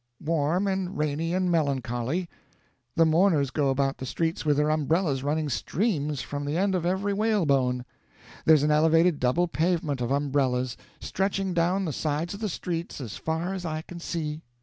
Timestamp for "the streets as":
12.39-13.15